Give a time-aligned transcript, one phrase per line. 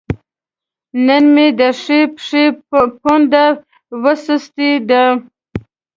[1.05, 2.43] نن مې د ښۍ پښې
[3.01, 3.45] پونده
[4.03, 5.03] وسستې ده